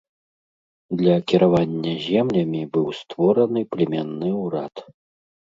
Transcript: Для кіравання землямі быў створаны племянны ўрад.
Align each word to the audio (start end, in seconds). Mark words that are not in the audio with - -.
Для 1.01 1.15
кіравання 1.31 1.93
землямі 2.07 2.63
быў 2.79 2.87
створаны 3.01 3.61
племянны 3.77 4.29
ўрад. 4.43 4.75